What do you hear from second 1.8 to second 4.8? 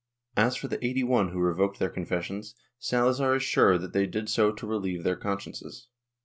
confessions, Salazar is sure that they did so to